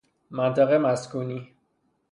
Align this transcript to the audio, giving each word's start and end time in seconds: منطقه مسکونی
منطقه 0.31 0.77
مسکونی 0.77 1.53